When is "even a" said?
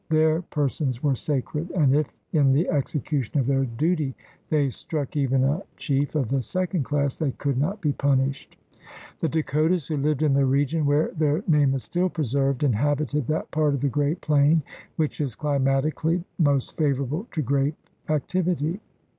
5.15-5.61